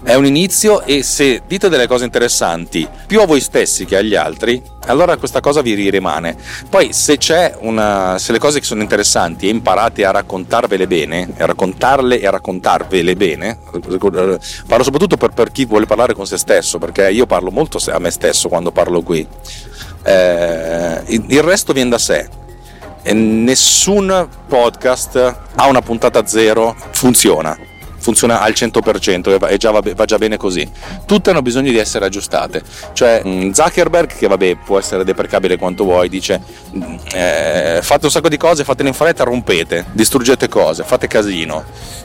è 0.04 0.16
un 0.16 0.26
inizio 0.26 0.82
e 0.82 1.04
se 1.04 1.44
dite 1.48 1.70
delle 1.70 1.88
cose 1.88 2.06
interessanti 2.06 2.88
più 3.06 3.22
a 3.22 3.28
voi 3.28 3.40
stessi 3.40 3.86
che 3.86 3.98
agli 3.98 4.16
altri, 4.16 4.62
allora 4.88 5.16
questa 5.18 5.42
cosa 5.42 5.62
vi 5.62 5.90
rimane. 5.90 6.36
Poi 6.70 6.92
se 6.92 7.18
c'è 7.18 7.56
una 7.60 8.18
se 8.18 8.32
le 8.32 8.40
cose 8.40 8.60
che 8.60 8.66
sono 8.66 8.82
interessanti 8.82 9.48
e 9.48 9.52
imparate 9.52 10.04
a 10.04 10.12
raccontarvele 10.12 10.88
bene, 10.88 11.30
a 11.38 11.46
raccontarle 11.46 12.20
e 12.20 12.26
a 12.26 12.32
raccontarvele 12.32 13.16
bene, 13.16 13.60
parlo 13.70 14.84
soprattutto 14.84 15.18
per, 15.18 15.30
per 15.30 15.52
chi 15.52 15.66
vuole 15.66 15.86
parlare 15.86 16.14
con 16.14 16.26
se 16.26 16.38
stesso, 16.38 16.80
perché 16.80 17.12
io 17.12 17.28
parlo 17.28 17.52
molto 17.52 17.80
a 17.92 18.00
me 18.00 18.10
stesso 18.10 18.50
quando 18.50 18.72
parlo 18.72 19.02
qui. 19.04 19.26
Eh, 20.04 21.02
il 21.06 21.44
resto 21.44 21.74
viene 21.74 21.92
da 21.92 22.00
sé. 22.00 22.28
E 23.04 23.14
nessun 23.14 24.28
podcast 24.48 25.36
ha 25.56 25.68
una 25.68 25.82
puntata 25.82 26.26
zero 26.26 26.76
funziona 26.92 27.58
funziona 28.02 28.42
al 28.42 28.52
100% 28.52 29.48
e 29.48 29.58
già 29.58 29.72
va, 29.72 29.82
va, 29.96 30.06
già 30.06 30.18
bene 30.18 30.38
così. 30.38 30.70
Tutte 31.06 31.30
hanno 31.30 31.42
bisogno 31.42 31.72
di 31.72 31.78
essere 31.78 32.06
aggiustate. 32.06 32.62
Cioè 32.94 33.22
mm, 33.26 33.52
Zuckerberg, 33.52 34.16
che 34.18 34.28
vabbè 34.28 34.58
può 34.66 34.80
essere 34.80 35.04
deprecabile 35.04 35.58
quanto 35.58 35.84
vuoi, 35.84 36.10
dice 36.10 36.42
mm, 36.76 36.96
eh, 37.14 37.80
fate 37.82 38.06
un 38.06 38.12
sacco 38.12 38.30
di 38.30 38.38
cose, 38.38 38.64
fatele 38.64 38.90
in 38.90 38.96
fretta, 38.96 39.24
rompete, 39.24 39.86
distruggete 39.92 40.50
cose, 40.50 40.84
fate 40.84 41.08
casino. 41.08 41.64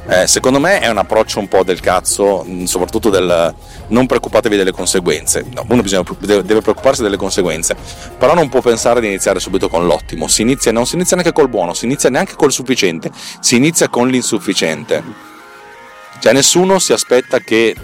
Eh, 0.09 0.27
secondo 0.27 0.61
me 0.61 0.79
è 0.79 0.89
un 0.89 0.99
approccio 0.99 1.41
un 1.41 1.49
po' 1.49 1.65
del 1.65 1.81
cazzo, 1.81 2.45
mm, 2.47 2.65
soprattutto 2.65 3.11
del 3.11 3.55
non 3.89 4.07
preoccupatevi 4.07 4.57
delle 4.57 4.73
conseguenze. 4.73 5.45
No, 5.53 5.65
uno 5.69 5.83
bisogna, 5.83 6.05
deve 6.21 6.61
preoccuparsi 6.61 7.03
delle 7.03 7.17
conseguenze, 7.17 7.77
però 8.19 8.35
non 8.35 8.49
può 8.49 8.61
pensare 8.61 9.01
di 9.01 9.07
iniziare 9.07 9.41
subito 9.41 9.69
con 9.69 9.87
l'ottimo. 9.87 10.29
Si 10.29 10.43
inizia, 10.43 10.73
non 10.73 10.87
si 10.87 10.95
inizia 10.95 11.17
neanche 11.17 11.33
col 11.33 11.49
buono, 11.49 11.75
si 11.75 11.85
inizia 11.85 12.11
neanche 12.11 12.35
col 12.35 12.53
sufficiente, 12.53 13.11
si 13.41 13.57
inizia 13.57 13.89
con 13.89 14.09
l'insufficiente. 14.09 15.35
Cioè 16.19 16.33
nessuno 16.33 16.79
si 16.79 16.93
aspetta 16.93 17.39
che 17.39 17.75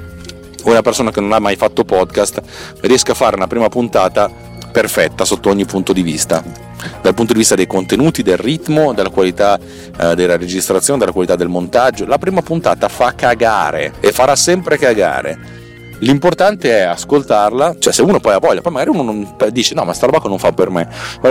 una 0.65 0.83
persona 0.83 1.11
che 1.11 1.21
non 1.21 1.33
ha 1.33 1.39
mai 1.39 1.57
fatto 1.57 1.85
podcast 1.85 2.41
riesca 2.81 3.13
a 3.13 3.15
fare 3.15 3.37
una 3.37 3.47
prima 3.47 3.69
puntata 3.69 4.31
perfetta 4.71 5.25
sotto 5.25 5.51
ogni 5.51 5.65
punto 5.65 5.93
di 5.93 6.03
vista 6.03 6.71
dal 7.01 7.15
punto 7.15 7.33
di 7.33 7.39
vista 7.39 7.55
dei 7.55 7.67
contenuti, 7.67 8.23
del 8.23 8.37
ritmo, 8.37 8.93
della 8.93 9.11
qualità 9.11 9.59
eh, 9.59 10.15
della 10.15 10.37
registrazione, 10.37 10.99
della 10.99 11.13
qualità 11.13 11.37
del 11.37 11.49
montaggio. 11.49 12.07
La 12.07 12.19
prima 12.19 12.43
puntata 12.43 12.89
fa 12.89 13.15
cagare 13.15 13.93
e 14.01 14.13
farà 14.13 14.35
sempre 14.37 14.79
cagare. 14.79 15.61
L'importante 16.03 16.79
è 16.79 16.81
ascoltarla, 16.81 17.77
cioè 17.79 17.93
se 17.93 18.03
uno 18.03 18.19
poi 18.19 18.33
ha 18.33 18.39
voglia, 18.39 18.61
poi 18.61 18.73
magari 18.73 18.91
uno 18.91 19.03
non, 19.03 19.37
dice 19.51 19.75
no 19.75 19.85
ma 19.85 19.93
sta 19.93 20.07
roba 20.07 20.19
qua 20.19 20.29
non 20.29 20.39
fa 20.41 20.51
per 20.51 20.69
me, 20.69 20.89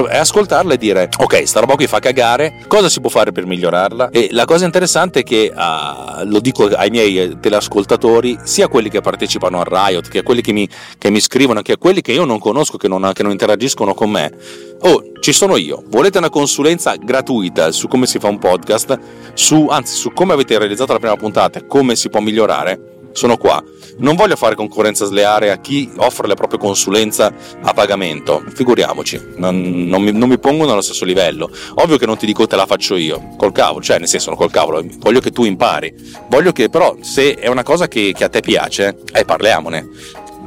è 0.09 0.17
ascoltarla 0.17 0.73
e 0.73 0.77
dire 0.77 1.09
ok 1.17 1.45
sta 1.45 1.59
roba 1.59 1.75
qui 1.75 1.87
fa 1.87 1.99
cagare, 1.99 2.63
cosa 2.67 2.87
si 2.87 3.01
può 3.01 3.09
fare 3.09 3.33
per 3.33 3.45
migliorarla? 3.45 4.11
E 4.11 4.29
la 4.31 4.45
cosa 4.45 4.63
interessante 4.63 5.19
è 5.19 5.23
che 5.23 5.51
uh, 5.53 6.25
lo 6.25 6.39
dico 6.39 6.67
ai 6.67 6.89
miei 6.89 7.37
teleascoltatori, 7.41 8.39
sia 8.43 8.69
quelli 8.69 8.89
che 8.89 9.01
partecipano 9.01 9.59
a 9.59 9.65
Riot, 9.67 10.07
che 10.07 10.19
a 10.19 10.23
quelli 10.23 10.41
che 10.41 10.53
mi, 10.53 10.69
che 10.97 11.09
mi 11.09 11.19
scrivono, 11.19 11.61
che 11.61 11.73
a 11.73 11.77
quelli 11.77 11.99
che 11.99 12.13
io 12.13 12.23
non 12.23 12.39
conosco, 12.39 12.77
che 12.77 12.87
non, 12.87 13.11
che 13.13 13.23
non 13.23 13.33
interagiscono 13.33 13.93
con 13.93 14.09
me, 14.09 14.31
oh 14.79 15.03
ci 15.19 15.33
sono 15.33 15.57
io, 15.57 15.83
volete 15.87 16.17
una 16.17 16.29
consulenza 16.29 16.95
gratuita 16.95 17.73
su 17.73 17.89
come 17.89 18.05
si 18.05 18.19
fa 18.19 18.29
un 18.29 18.39
podcast, 18.39 18.97
su, 19.33 19.67
anzi 19.69 19.95
su 19.95 20.13
come 20.13 20.31
avete 20.31 20.57
realizzato 20.57 20.93
la 20.93 20.99
prima 20.99 21.17
puntata 21.17 21.61
come 21.65 21.97
si 21.97 22.09
può 22.09 22.21
migliorare? 22.21 22.90
Sono 23.13 23.37
qua. 23.37 23.63
Non 23.97 24.15
voglio 24.15 24.35
fare 24.35 24.55
concorrenza 24.55 25.05
sleale 25.05 25.51
a 25.51 25.57
chi 25.57 25.91
offre 25.97 26.27
la 26.27 26.33
propria 26.33 26.59
consulenza 26.59 27.31
a 27.61 27.73
pagamento, 27.73 28.43
figuriamoci, 28.53 29.21
non, 29.35 29.85
non, 29.87 30.01
mi, 30.01 30.11
non, 30.11 30.29
mi, 30.29 30.39
pongono 30.39 30.71
allo 30.71 30.81
stesso 30.81 31.05
livello. 31.05 31.49
Ovvio 31.75 31.97
che 31.97 32.05
non 32.05 32.17
ti 32.17 32.25
dico 32.25 32.47
te 32.47 32.55
la 32.55 32.65
faccio 32.65 32.95
io, 32.95 33.35
col 33.37 33.51
cavolo, 33.51 33.83
cioè 33.83 33.99
nel 33.99 34.07
senso 34.07 34.33
col 34.33 34.51
cavolo, 34.51 34.83
voglio 34.97 35.19
che 35.19 35.31
tu 35.31 35.43
impari. 35.43 35.93
Voglio 36.29 36.51
che 36.51 36.69
però 36.69 36.95
se 37.01 37.35
è 37.35 37.47
una 37.47 37.63
cosa 37.63 37.87
che, 37.87 38.13
che 38.15 38.23
a 38.23 38.29
te 38.29 38.39
piace, 38.39 38.97
eh, 39.13 39.25
parliamone. 39.25 39.87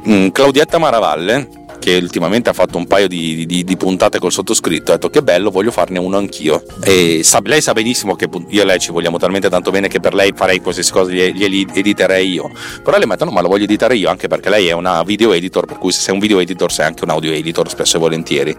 Mm, 0.07 0.29
Claudietta 0.29 0.77
Maravalle 0.77 1.63
che 1.79 1.95
ultimamente 1.95 2.49
ha 2.49 2.53
fatto 2.53 2.77
un 2.77 2.87
paio 2.87 3.07
di, 3.07 3.45
di, 3.45 3.63
di, 3.63 3.77
puntate 3.77 4.19
col 4.19 4.31
sottoscritto, 4.31 4.91
ha 4.91 4.95
detto 4.95 5.09
che 5.09 5.21
bello, 5.21 5.51
voglio 5.51 5.71
farne 5.71 5.99
uno 5.99 6.17
anch'io. 6.17 6.63
E 6.83 7.21
sa, 7.23 7.41
lei 7.43 7.61
sa 7.61 7.73
benissimo 7.73 8.15
che 8.15 8.29
io 8.49 8.61
e 8.61 8.65
lei 8.65 8.79
ci 8.79 8.91
vogliamo 8.91 9.17
talmente 9.17 9.49
tanto 9.49 9.71
bene 9.71 9.87
che 9.87 9.99
per 9.99 10.13
lei 10.13 10.33
farei 10.35 10.59
qualsiasi 10.61 10.91
cosa, 10.91 11.11
glieli 11.11 11.67
editerei 11.73 12.31
io. 12.31 12.51
Però 12.83 12.97
le 12.97 13.05
mettono, 13.05 13.31
ma 13.31 13.41
lo 13.41 13.47
voglio 13.47 13.65
editare 13.65 13.95
io, 13.95 14.09
anche 14.09 14.27
perché 14.27 14.49
lei 14.49 14.67
è 14.67 14.73
una 14.73 15.03
video 15.03 15.33
editor, 15.33 15.65
per 15.65 15.77
cui 15.77 15.91
se 15.91 16.01
sei 16.01 16.13
un 16.13 16.19
video 16.19 16.39
editor 16.39 16.71
sei 16.71 16.85
anche 16.85 17.03
un 17.03 17.09
audio 17.09 17.31
editor 17.31 17.69
spesso 17.69 17.97
e 17.97 17.99
volentieri 17.99 18.57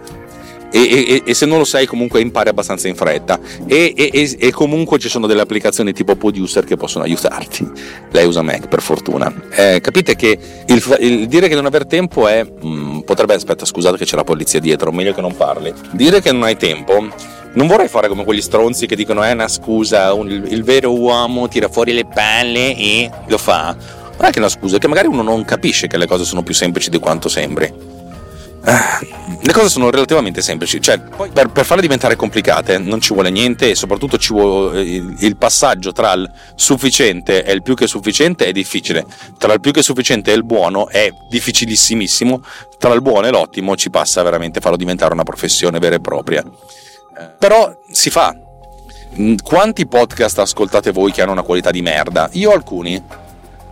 e, 0.70 0.80
e, 0.80 1.22
e, 1.24 1.34
se 1.34 1.46
non 1.46 1.58
lo 1.58 1.64
sai 1.64 1.86
comunque 1.86 2.20
impari 2.20 2.48
abbastanza 2.48 2.88
in 2.88 2.94
fretta. 2.94 3.38
E, 3.66 3.94
e, 3.96 4.52
comunque 4.52 4.98
ci 4.98 5.08
sono 5.08 5.26
delle 5.26 5.40
applicazioni 5.40 5.92
tipo 5.92 6.16
Producer 6.16 6.64
che 6.64 6.76
possono 6.76 7.04
aiutarti. 7.04 7.68
Lei 8.10 8.26
usa 8.26 8.42
Mac 8.42 8.68
per 8.68 8.82
fortuna. 8.82 9.32
Eh, 9.50 9.80
capite 9.80 10.16
che 10.16 10.38
il, 10.66 10.96
il, 11.00 11.26
dire 11.26 11.48
che 11.48 11.54
non 11.54 11.66
aver 11.66 11.86
tempo 11.86 12.26
è 12.26 12.44
mh, 12.44 12.68
mm, 12.68 12.98
potrebbe 13.00 13.34
aspetta 13.34 13.64
scusate 13.64 13.96
che 13.96 14.04
c'è 14.04 14.16
la 14.16 14.24
polizia 14.24 14.60
dietro 14.60 14.92
meglio 14.92 15.14
che 15.14 15.20
non 15.20 15.36
parli. 15.36 15.72
Dire 15.92 16.20
che 16.20 16.32
non 16.32 16.42
hai 16.42 16.56
tempo 16.56 17.34
non 17.56 17.66
vorrei 17.66 17.88
fare 17.88 18.08
come 18.08 18.22
quegli 18.24 18.42
stronzi 18.42 18.86
che 18.86 18.96
dicono 18.96 19.22
è 19.22 19.30
eh, 19.30 19.32
una 19.32 19.48
scusa 19.48 20.12
un, 20.12 20.30
il, 20.30 20.44
il 20.52 20.62
vero 20.62 20.92
uomo 20.92 21.48
tira 21.48 21.68
fuori 21.68 21.94
le 21.94 22.04
palle 22.04 22.76
e 22.76 23.10
lo 23.28 23.38
fa. 23.38 23.74
Non 24.18 24.26
è 24.26 24.30
che 24.30 24.36
è 24.36 24.38
una 24.38 24.48
scusa, 24.48 24.76
è 24.76 24.78
che 24.78 24.88
magari 24.88 25.08
uno 25.08 25.22
non 25.22 25.44
capisce 25.44 25.86
che 25.86 25.96
le 25.96 26.06
cose 26.06 26.24
sono 26.24 26.42
più 26.42 26.54
semplici 26.54 26.90
di 26.90 26.98
quanto 26.98 27.28
sembri. 27.28 27.85
Eh, 28.68 29.38
le 29.42 29.52
cose 29.52 29.68
sono 29.68 29.90
relativamente 29.90 30.42
semplici, 30.42 30.80
cioè 30.80 30.98
per, 30.98 31.50
per, 31.50 31.64
farle 31.64 31.82
diventare 31.82 32.16
complicate 32.16 32.78
non 32.78 33.00
ci 33.00 33.14
vuole 33.14 33.30
niente 33.30 33.70
e 33.70 33.74
soprattutto 33.76 34.18
vuole, 34.30 34.82
il, 34.82 35.14
il, 35.20 35.36
passaggio 35.36 35.92
tra 35.92 36.12
il 36.14 36.28
sufficiente 36.56 37.44
e 37.44 37.52
il 37.52 37.62
più 37.62 37.76
che 37.76 37.86
sufficiente 37.86 38.44
è 38.46 38.50
difficile, 38.50 39.06
tra 39.38 39.52
il 39.52 39.60
più 39.60 39.70
che 39.70 39.82
sufficiente 39.82 40.32
e 40.32 40.34
il 40.34 40.42
buono 40.42 40.88
è 40.88 41.12
difficilissimissimo, 41.30 42.42
tra 42.76 42.92
il 42.92 43.02
buono 43.02 43.28
e 43.28 43.30
l'ottimo 43.30 43.76
ci 43.76 43.88
passa 43.88 44.20
veramente 44.24 44.58
farlo 44.58 44.76
diventare 44.76 45.12
una 45.12 45.22
professione 45.22 45.78
vera 45.78 45.94
e 45.94 46.00
propria. 46.00 46.42
Eh, 46.42 47.24
però 47.38 47.72
si 47.88 48.10
fa. 48.10 48.34
Quanti 49.42 49.86
podcast 49.86 50.40
ascoltate 50.40 50.90
voi 50.90 51.12
che 51.12 51.22
hanno 51.22 51.32
una 51.32 51.42
qualità 51.42 51.70
di 51.70 51.82
merda? 51.82 52.28
Io 52.32 52.50
alcuni 52.50 53.00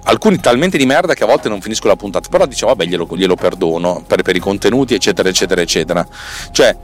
alcuni 0.04 0.38
talmente 0.38 0.78
di 0.78 0.86
merda 0.86 1.14
che 1.14 1.24
a 1.24 1.26
volte 1.26 1.48
non 1.48 1.60
finisco 1.60 1.86
la 1.86 1.96
puntata, 1.96 2.28
però 2.28 2.46
dicevo 2.46 2.74
vabbè 2.74 2.88
glielo, 2.88 3.08
glielo 3.12 3.36
perdono 3.36 4.02
per, 4.06 4.22
per, 4.22 4.36
i 4.36 4.40
contenuti 4.40 4.94
eccetera 4.94 5.28
eccetera 5.28 5.60
eccetera. 5.60 6.06
Cioè, 6.50 6.76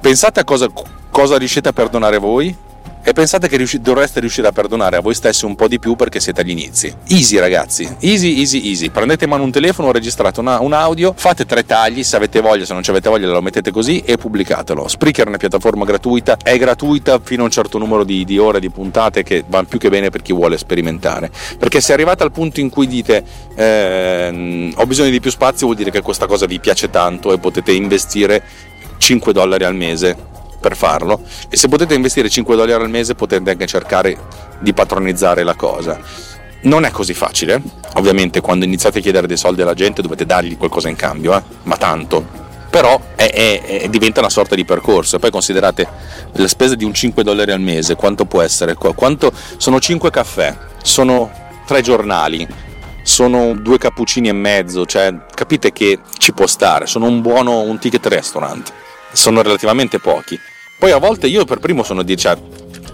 pensate 0.00 0.40
a 0.40 0.44
cosa, 0.44 0.68
cosa 1.10 1.36
riuscite 1.36 1.68
a 1.68 1.72
perdonare 1.72 2.18
voi 2.18 2.56
e 3.02 3.12
pensate 3.12 3.48
che 3.48 3.56
riusci- 3.56 3.80
dovreste 3.80 4.20
riuscire 4.20 4.48
a 4.48 4.52
perdonare 4.52 4.96
a 4.96 5.00
voi 5.00 5.14
stessi 5.14 5.44
un 5.44 5.54
po' 5.54 5.68
di 5.68 5.78
più 5.78 5.96
perché 5.96 6.20
siete 6.20 6.42
agli 6.42 6.50
inizi. 6.50 6.94
Easy 7.08 7.38
ragazzi, 7.38 7.88
easy, 8.00 8.38
easy, 8.38 8.68
easy. 8.68 8.90
Prendete 8.90 9.24
in 9.24 9.30
mano 9.30 9.42
un 9.42 9.50
telefono, 9.50 9.92
registrate 9.92 10.40
una, 10.40 10.60
un 10.60 10.72
audio, 10.72 11.14
fate 11.16 11.46
tre 11.46 11.64
tagli, 11.64 12.02
se 12.02 12.16
avete 12.16 12.40
voglia, 12.40 12.64
se 12.64 12.72
non 12.72 12.82
avete 12.86 13.08
voglia 13.08 13.28
lo 13.28 13.40
mettete 13.40 13.70
così 13.70 14.00
e 14.00 14.16
pubblicatelo. 14.16 14.86
Spreaker 14.86 15.24
è 15.24 15.28
una 15.28 15.38
piattaforma 15.38 15.84
gratuita, 15.84 16.36
è 16.42 16.56
gratuita 16.58 17.20
fino 17.22 17.42
a 17.42 17.44
un 17.46 17.50
certo 17.50 17.78
numero 17.78 18.04
di, 18.04 18.24
di 18.24 18.38
ore, 18.38 18.60
di 18.60 18.70
puntate 18.70 19.22
che 19.22 19.44
va 19.46 19.62
più 19.64 19.78
che 19.78 19.88
bene 19.88 20.10
per 20.10 20.22
chi 20.22 20.32
vuole 20.32 20.58
sperimentare. 20.58 21.30
Perché 21.58 21.80
se 21.80 21.92
arrivate 21.92 22.22
al 22.22 22.32
punto 22.32 22.60
in 22.60 22.68
cui 22.68 22.86
dite 22.86 23.24
eh, 23.54 24.72
ho 24.74 24.86
bisogno 24.86 25.10
di 25.10 25.20
più 25.20 25.30
spazio 25.30 25.66
vuol 25.66 25.78
dire 25.78 25.90
che 25.90 26.02
questa 26.02 26.26
cosa 26.26 26.46
vi 26.46 26.60
piace 26.60 26.90
tanto 26.90 27.32
e 27.32 27.38
potete 27.38 27.72
investire 27.72 28.42
5 28.98 29.32
dollari 29.32 29.64
al 29.64 29.74
mese 29.74 30.28
per 30.60 30.76
farlo 30.76 31.22
e 31.48 31.56
se 31.56 31.68
potete 31.68 31.94
investire 31.94 32.28
5 32.28 32.54
dollari 32.54 32.82
al 32.82 32.90
mese 32.90 33.14
potete 33.14 33.50
anche 33.50 33.66
cercare 33.66 34.16
di 34.60 34.72
patronizzare 34.72 35.42
la 35.42 35.54
cosa. 35.54 35.98
Non 36.62 36.84
è 36.84 36.90
così 36.90 37.14
facile, 37.14 37.60
ovviamente 37.94 38.40
quando 38.40 38.66
iniziate 38.66 38.98
a 38.98 39.00
chiedere 39.00 39.26
dei 39.26 39.38
soldi 39.38 39.62
alla 39.62 39.74
gente 39.74 40.02
dovete 40.02 40.26
dargli 40.26 40.58
qualcosa 40.58 40.88
in 40.88 40.96
cambio, 40.96 41.34
eh? 41.36 41.42
ma 41.62 41.76
tanto. 41.76 42.48
Però 42.68 43.00
è, 43.16 43.30
è, 43.32 43.80
è, 43.80 43.88
diventa 43.88 44.20
una 44.20 44.28
sorta 44.28 44.54
di 44.54 44.64
percorso. 44.64 45.18
Poi 45.18 45.30
considerate 45.30 45.88
la 46.34 46.46
spesa 46.46 46.74
di 46.74 46.84
un 46.84 46.94
5 46.94 47.24
dollari 47.24 47.50
al 47.50 47.60
mese, 47.60 47.96
quanto 47.96 48.26
può 48.26 48.42
essere? 48.42 48.74
Quanto, 48.74 49.32
sono 49.56 49.80
5 49.80 50.10
caffè, 50.10 50.56
sono 50.82 51.30
3 51.66 51.80
giornali, 51.80 52.46
sono 53.02 53.54
due 53.54 53.78
cappuccini 53.78 54.28
e 54.28 54.32
mezzo, 54.32 54.86
cioè 54.86 55.12
capite 55.34 55.72
che 55.72 55.98
ci 56.18 56.32
può 56.32 56.46
stare, 56.46 56.86
sono 56.86 57.06
un 57.06 57.20
buono 57.20 57.60
un 57.60 57.78
ticket 57.78 58.06
restaurant, 58.06 58.72
sono 59.12 59.42
relativamente 59.42 59.98
pochi. 59.98 60.38
Poi 60.78 60.90
a 60.90 60.98
volte 60.98 61.26
io 61.26 61.44
per 61.44 61.58
primo 61.58 61.82
sono 61.82 62.02
di 62.02 62.16
cioè, 62.16 62.36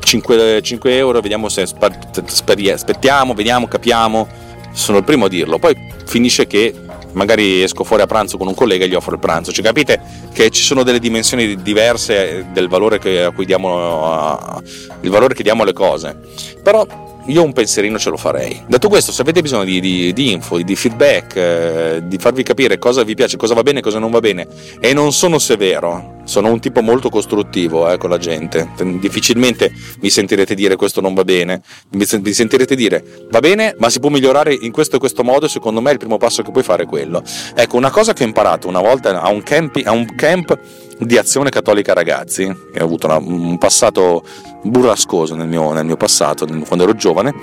5, 0.00 0.60
5 0.62 0.96
euro, 0.96 1.20
vediamo 1.20 1.48
se 1.48 1.62
aspettiamo, 1.62 3.34
vediamo, 3.34 3.68
capiamo. 3.68 4.28
Sono 4.72 4.98
il 4.98 5.04
primo 5.04 5.26
a 5.26 5.28
dirlo. 5.28 5.58
Poi 5.58 5.74
finisce 6.04 6.46
che 6.46 6.74
magari 7.12 7.62
esco 7.62 7.82
fuori 7.82 8.02
a 8.02 8.06
pranzo 8.06 8.36
con 8.36 8.46
un 8.46 8.54
collega 8.54 8.84
e 8.84 8.88
gli 8.88 8.94
offro 8.94 9.14
il 9.14 9.20
pranzo. 9.20 9.52
Cioè, 9.52 9.64
capite 9.64 10.00
che 10.32 10.50
ci 10.50 10.62
sono 10.62 10.82
delle 10.82 10.98
dimensioni 10.98 11.62
diverse 11.62 12.46
del 12.52 12.68
valore 12.68 12.98
che, 12.98 13.24
a 13.24 13.30
cui 13.30 13.46
diamo, 13.46 14.60
il 15.00 15.10
valore 15.10 15.34
che 15.34 15.42
diamo 15.42 15.62
alle 15.62 15.72
cose. 15.72 16.16
Però 16.62 16.86
io 17.26 17.42
un 17.42 17.52
pensierino 17.52 17.98
ce 17.98 18.10
lo 18.10 18.16
farei. 18.16 18.62
Detto 18.66 18.88
questo, 18.88 19.12
se 19.12 19.22
avete 19.22 19.42
bisogno 19.42 19.64
di, 19.64 19.80
di, 19.80 20.12
di 20.12 20.32
info, 20.32 20.58
di 20.58 20.76
feedback, 20.76 21.36
eh, 21.36 22.02
di 22.04 22.18
farvi 22.18 22.42
capire 22.42 22.78
cosa 22.78 23.02
vi 23.02 23.14
piace, 23.14 23.36
cosa 23.36 23.54
va 23.54 23.62
bene, 23.62 23.80
cosa 23.80 23.98
non 23.98 24.10
va 24.10 24.20
bene, 24.20 24.46
e 24.80 24.92
non 24.92 25.12
sono 25.12 25.38
severo, 25.38 26.20
sono 26.24 26.50
un 26.50 26.60
tipo 26.60 26.82
molto 26.82 27.08
costruttivo 27.08 27.90
eh, 27.90 27.98
con 27.98 28.10
la 28.10 28.18
gente. 28.18 28.68
Difficilmente 29.00 29.72
mi 30.00 30.10
sentirete 30.10 30.54
dire 30.54 30.76
questo 30.76 31.00
non 31.00 31.14
va 31.14 31.24
bene, 31.24 31.62
mi 31.90 32.04
sentirete 32.04 32.74
dire 32.74 33.04
va 33.30 33.40
bene, 33.40 33.74
ma 33.78 33.90
si 33.90 34.00
può 34.00 34.08
migliorare 34.08 34.56
in 34.58 34.72
questo 34.72 34.96
e 34.96 34.98
questo 34.98 35.24
modo. 35.24 35.48
Secondo 35.48 35.80
me 35.80 35.92
il 35.92 35.98
primo 35.98 36.18
passo 36.18 36.42
che 36.42 36.50
puoi 36.50 36.64
fare 36.64 36.84
è 36.84 36.86
quello. 36.86 37.22
Ecco, 37.54 37.76
una 37.76 37.90
cosa 37.90 38.12
che 38.12 38.24
ho 38.24 38.26
imparato 38.26 38.68
una 38.68 38.80
volta 38.80 39.20
a 39.20 39.30
un, 39.30 39.42
campi, 39.42 39.82
a 39.82 39.92
un 39.92 40.14
camp 40.14 40.58
di 40.98 41.18
azione 41.18 41.50
cattolica 41.50 41.92
ragazzi, 41.92 42.44
che 42.72 42.80
ho 42.80 42.84
avuto 42.84 43.06
una, 43.06 43.18
un 43.18 43.58
passato 43.58 44.24
burrascoso 44.70 45.34
nel 45.34 45.48
mio, 45.48 45.72
nel 45.72 45.84
mio 45.84 45.96
passato, 45.96 46.46
quando 46.66 46.84
ero 46.84 46.94
giovane, 46.94 47.34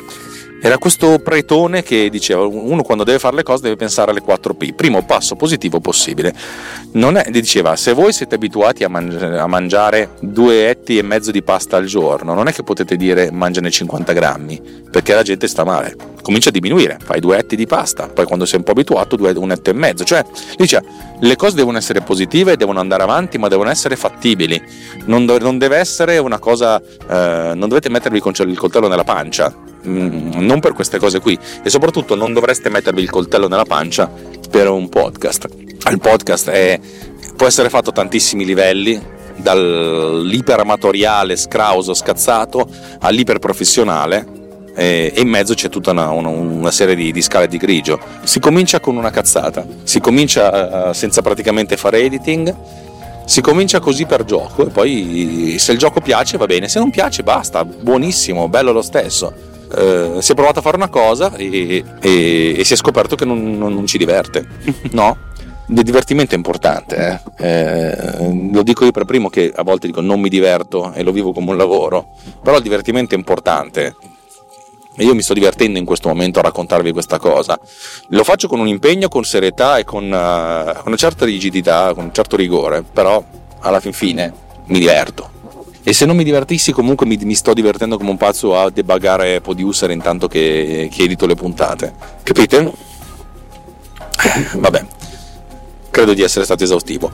era 0.66 0.78
questo 0.78 1.20
pretone 1.20 1.84
che 1.84 2.10
diceva 2.10 2.46
uno 2.46 2.84
quando 2.84 3.04
deve 3.04 3.20
fare 3.20 3.36
le 3.36 3.44
cose 3.44 3.64
deve 3.64 3.76
pensare 3.76 4.12
alle 4.12 4.22
4P, 4.22 4.74
primo 4.74 5.04
passo 5.04 5.36
positivo 5.36 5.82
possibile. 5.82 6.34
Non 6.94 7.18
è, 7.18 7.30
diceva 7.32 7.76
se 7.76 7.92
voi 7.92 8.14
siete 8.14 8.36
abituati 8.36 8.86
a, 8.86 8.88
mangi- 8.88 9.18
a, 9.22 9.46
mangiare 9.46 10.12
due 10.22 10.70
etti 10.70 10.98
e 10.98 11.02
mezzo 11.02 11.32
di 11.32 11.44
pasta 11.44 11.76
al 11.76 11.84
giorno, 11.84 12.34
non 12.34 12.48
è 12.48 12.54
che 12.54 12.64
potete 12.64 12.96
dire 12.96 13.30
mangiane 13.30 13.70
50 13.70 14.14
grammi, 14.14 14.62
perché 14.90 15.14
la 15.14 15.22
gente 15.22 15.50
sta 15.50 15.66
male. 15.66 15.98
Comincia 16.22 16.48
a 16.48 16.54
diminuire, 16.54 16.98
fai 17.04 17.20
due 17.20 17.40
etti 17.40 17.58
di 17.58 17.68
pasta, 17.68 18.08
poi 18.08 18.24
quando 18.24 18.46
sei 18.46 18.60
un 18.60 18.64
po' 18.64 18.72
abituato 18.72 19.18
due, 19.18 19.32
un 19.32 19.52
etto 19.52 19.70
e 19.70 19.74
mezzo. 19.74 20.06
Cioè, 20.06 20.24
dice, 20.56 20.82
le 21.20 21.36
cose 21.36 21.58
devono 21.58 21.78
essere 21.78 22.00
positive, 22.00 22.56
devono 22.56 22.80
andare 22.80 23.04
avanti, 23.04 23.38
ma 23.38 23.50
devono 23.50 23.70
essere 23.70 23.98
fattibili. 23.98 24.62
Non, 25.08 25.26
do- 25.26 25.40
non 25.40 25.58
deve 25.58 25.76
essere 25.76 26.20
una 26.20 26.40
cosa, 26.40 26.80
eh, 26.80 27.52
non 27.54 27.68
dovete 27.68 27.90
mettervi 27.90 28.22
il 28.24 28.58
coltello 28.58 28.88
nella 28.88 29.04
pancia 29.04 29.72
Mm, 29.88 30.40
non 30.40 30.60
per 30.60 30.74
queste 30.74 30.98
cose 30.98 31.20
qui 31.20 31.38
e 31.62 31.70
soprattutto 31.70 32.16
non 32.16 32.32
dovreste 32.32 32.70
mettervi 32.70 33.02
il 33.02 33.10
coltello 33.10 33.48
nella 33.48 33.66
pancia 33.66 34.10
per 34.50 34.70
un 34.70 34.88
podcast. 34.90 35.48
Il 35.90 36.00
podcast 36.00 36.50
è, 36.50 36.80
può 37.36 37.48
essere 37.48 37.70
fatto 37.70 37.90
a 37.90 37.94
tantissimi 37.94 38.46
livelli, 38.46 39.02
dall'iperamatoriale, 39.36 41.36
scrauso, 41.36 41.94
scazzato, 41.94 42.68
all'iperprofessionale 43.00 44.42
e 44.76 45.14
in 45.18 45.28
mezzo 45.28 45.54
c'è 45.54 45.70
tutta 45.70 45.92
una, 45.92 46.10
una, 46.10 46.30
una 46.30 46.72
serie 46.72 46.96
di, 46.96 47.12
di, 47.12 47.22
scale 47.22 47.48
di 47.48 47.58
grigio. 47.58 48.00
Si 48.24 48.40
comincia 48.40 48.80
con 48.80 48.96
una 48.96 49.12
cazzata, 49.12 49.66
si 49.84 50.00
comincia 50.00 50.90
uh, 50.90 50.94
senza 50.94 51.22
praticamente 51.22 51.78
fare 51.78 52.00
editing 52.00 52.56
Si 53.26 53.42
comincia 53.42 53.80
così 53.80 54.06
per 54.06 54.26
gioco 54.26 54.68
e 54.68 54.70
poi 54.70 55.56
se 55.58 55.72
il 55.72 55.78
gioco 55.78 56.02
piace 56.02 56.38
va 56.38 56.46
bene, 56.46 56.68
se 56.68 56.80
non 56.80 56.90
piace 56.90 57.24
basta, 57.24 57.64
buonissimo, 57.64 58.50
bello 58.50 58.72
lo 58.72 58.82
stesso. 58.82 59.34
Eh, 59.76 60.18
si 60.20 60.32
è 60.32 60.36
provato 60.36 60.60
a 60.60 60.62
fare 60.62 60.76
una 60.76 60.90
cosa 60.90 61.34
e, 61.36 61.84
e, 62.02 62.56
e 62.58 62.64
si 62.64 62.74
è 62.74 62.76
scoperto 62.76 63.16
che 63.16 63.26
non, 63.26 63.58
non, 63.58 63.74
non 63.74 63.86
ci 63.86 63.98
diverte. 63.98 64.46
no? 64.92 65.18
Il 65.68 65.82
divertimento 65.82 66.34
è 66.34 66.38
importante, 66.38 67.22
eh? 67.38 67.46
Eh, 67.48 68.50
lo 68.52 68.64
dico 68.64 68.84
io 68.84 68.92
per 68.92 69.06
primo 69.06 69.30
che 69.30 69.52
a 69.56 69.64
volte 69.64 69.88
dico 69.88 70.02
non 70.02 70.20
mi 70.20 70.28
diverto 70.28 70.92
e 70.94 71.04
lo 71.04 71.12
vivo 71.14 71.32
come 71.32 71.52
un 71.52 71.58
lavoro, 71.58 72.10
però 72.44 72.58
il 72.58 72.64
divertimento 72.64 73.16
è 73.16 73.18
importante 73.18 73.96
e 74.96 75.04
io 75.04 75.16
mi 75.16 75.22
sto 75.22 75.34
divertendo 75.34 75.80
in 75.80 75.86
questo 75.86 76.08
momento 76.08 76.40
a 76.40 76.44
raccontarvi 76.44 76.92
questa 76.92 77.18
cosa. 77.18 77.60
Lo 78.10 78.24
faccio 78.24 78.48
con 78.48 78.60
un 78.60 78.68
impegno, 78.68 79.08
con 79.08 79.24
serietà 79.24 79.78
e 79.78 79.84
con, 79.84 80.04
uh, 80.04 80.08
una 80.86 80.96
certa 80.96 81.26
rigidità, 81.26 81.94
con 81.94 82.06
un 82.06 82.14
certo 82.14 82.36
rigore, 82.36 82.84
però 82.84 83.24
alla 83.60 83.80
fin 83.80 83.94
fine 83.94 84.34
mi 84.66 84.80
diverto. 84.80 85.32
E 85.86 85.92
se 85.92 86.06
non 86.06 86.16
mi 86.16 86.24
divertissi, 86.24 86.72
comunque 86.72 87.06
mi, 87.06 87.18
mi 87.18 87.36
sto 87.36 87.54
divertendo 87.54 87.98
come 87.98 88.12
un 88.12 88.18
pazzo 88.18 88.58
a 88.58 88.70
debugare 88.70 89.42
producer 89.42 89.92
intanto 89.92 90.28
che, 90.28 90.90
che 90.92 91.04
edito 91.04 91.26
le 91.26 91.36
puntate. 91.36 91.94
Capite? 92.24 92.72
Vabbè, 94.56 94.86
credo 95.90 96.14
di 96.14 96.22
essere 96.22 96.46
stato 96.46 96.64
esaustivo. 96.64 97.12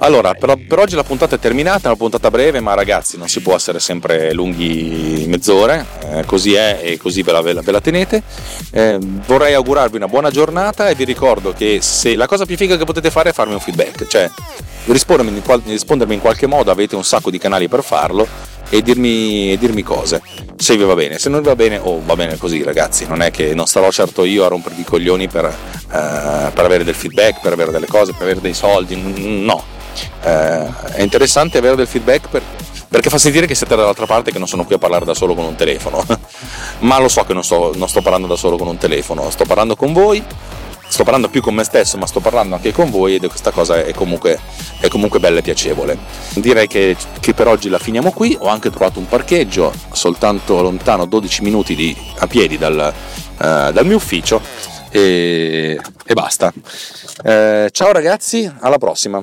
Allora, 0.00 0.34
per, 0.34 0.56
per, 0.66 0.78
oggi 0.78 0.94
la 0.94 1.04
puntata 1.04 1.36
è 1.36 1.38
terminata, 1.38 1.84
è 1.84 1.86
una 1.86 1.96
puntata 1.96 2.30
breve, 2.30 2.60
ma 2.60 2.74
ragazzi 2.74 3.16
non 3.16 3.28
si 3.28 3.40
può 3.40 3.54
essere 3.54 3.80
sempre 3.80 4.32
lunghi 4.32 5.24
mezz'ore, 5.26 5.86
eh, 6.12 6.24
così 6.24 6.54
è 6.54 6.80
e 6.82 6.96
così 6.96 7.22
ve 7.22 7.32
la, 7.32 7.40
ve 7.40 7.52
la, 7.52 7.62
ve 7.62 7.72
la 7.72 7.80
tenete. 7.80 8.22
Eh, 8.70 8.98
vorrei 9.26 9.54
augurarvi 9.54 9.96
una 9.96 10.08
buona 10.08 10.30
giornata 10.30 10.88
e 10.88 10.94
vi 10.94 11.04
ricordo 11.04 11.52
che 11.52 11.78
se 11.80 12.14
la 12.16 12.26
cosa 12.26 12.44
più 12.44 12.56
figa 12.56 12.76
che 12.76 12.84
potete 12.84 13.10
fare 13.10 13.30
è 13.30 13.32
farmi 13.32 13.54
un 13.54 13.60
feedback, 13.60 14.06
cioè 14.06 14.30
rispondermi 14.86 15.36
in, 15.36 15.62
rispondermi 15.64 16.14
in 16.14 16.20
qualche 16.20 16.46
modo, 16.46 16.70
avete 16.70 16.96
un 16.96 17.04
sacco 17.04 17.30
di 17.30 17.38
canali 17.38 17.68
per 17.68 17.82
farlo 17.82 18.26
e 18.68 18.82
dirmi, 18.82 19.52
e 19.52 19.58
dirmi, 19.58 19.82
cose 19.82 20.20
se 20.56 20.76
vi 20.76 20.82
va 20.82 20.94
bene 20.94 21.18
se 21.18 21.28
non 21.28 21.40
vi 21.40 21.46
va 21.46 21.54
bene 21.54 21.78
oh 21.78 22.02
va 22.04 22.16
bene 22.16 22.36
così 22.36 22.62
ragazzi 22.64 23.06
non 23.06 23.22
è 23.22 23.30
che 23.30 23.54
non 23.54 23.66
starò 23.66 23.90
certo 23.92 24.24
io 24.24 24.44
a 24.44 24.48
rompervi 24.48 24.80
i 24.80 24.84
coglioni 24.84 25.28
per, 25.28 25.44
uh, 25.44 26.52
per 26.52 26.64
avere 26.64 26.82
del 26.82 26.94
feedback 26.94 27.40
per 27.40 27.52
avere 27.52 27.70
delle 27.70 27.86
cose 27.86 28.12
per 28.12 28.22
avere 28.22 28.40
dei 28.40 28.54
soldi 28.54 28.96
no 29.44 29.62
eh, 30.22 30.66
è 30.92 31.02
interessante 31.02 31.58
avere 31.58 31.76
del 31.76 31.86
feedback 31.86 32.28
per, 32.28 32.42
perché 32.88 33.10
fa 33.10 33.18
sentire 33.18 33.46
che 33.46 33.54
siete 33.54 33.74
dall'altra 33.74 34.06
parte 34.06 34.30
che 34.30 34.38
non 34.38 34.48
sono 34.48 34.64
qui 34.64 34.74
a 34.74 34.78
parlare 34.78 35.04
da 35.04 35.14
solo 35.14 35.34
con 35.34 35.44
un 35.44 35.54
telefono. 35.54 36.04
Ma 36.80 36.98
lo 36.98 37.08
so 37.08 37.24
che 37.24 37.32
non 37.32 37.42
sto, 37.42 37.72
non 37.76 37.88
sto 37.88 38.02
parlando 38.02 38.26
da 38.26 38.36
solo 38.36 38.56
con 38.56 38.68
un 38.68 38.78
telefono. 38.78 39.28
Sto 39.30 39.44
parlando 39.44 39.76
con 39.76 39.92
voi. 39.92 40.24
Sto 40.88 41.02
parlando 41.02 41.28
più 41.28 41.42
con 41.42 41.52
me 41.52 41.64
stesso 41.64 41.98
ma 41.98 42.06
sto 42.06 42.20
parlando 42.20 42.54
anche 42.54 42.70
con 42.70 42.90
voi 42.90 43.16
ed 43.16 43.26
questa 43.26 43.50
cosa 43.50 43.84
è 43.84 43.92
comunque, 43.92 44.38
è 44.78 44.86
comunque 44.86 45.18
bella 45.18 45.40
e 45.40 45.42
piacevole. 45.42 45.98
Direi 46.34 46.68
che, 46.68 46.96
che, 47.18 47.34
per 47.34 47.48
oggi 47.48 47.68
la 47.68 47.80
finiamo 47.80 48.12
qui. 48.12 48.36
Ho 48.38 48.46
anche 48.46 48.70
trovato 48.70 49.00
un 49.00 49.08
parcheggio 49.08 49.72
soltanto 49.92 50.62
lontano 50.62 51.04
12 51.04 51.42
minuti 51.42 51.74
di, 51.74 51.94
a 52.18 52.28
piedi 52.28 52.56
dal, 52.56 52.94
uh, 53.38 53.72
dal 53.72 53.84
mio 53.84 53.96
ufficio 53.96 54.40
e, 54.90 55.78
e 56.06 56.14
basta. 56.14 56.52
Uh, 56.54 57.68
ciao 57.70 57.92
ragazzi 57.92 58.50
alla 58.60 58.78
prossima 58.78 59.22